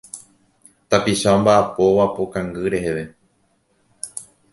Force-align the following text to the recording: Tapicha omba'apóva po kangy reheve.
Tapicha 0.89 1.29
omba'apóva 1.37 2.05
po 2.15 2.23
kangy 2.33 2.57
reheve. 2.71 3.03